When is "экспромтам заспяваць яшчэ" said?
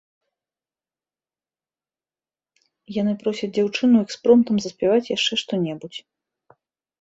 4.07-5.33